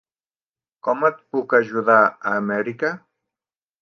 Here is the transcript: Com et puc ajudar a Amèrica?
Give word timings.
Com 0.87 1.03
et 1.09 1.21
puc 1.35 1.55
ajudar 1.59 1.99
a 2.07 2.33
Amèrica? 2.39 2.95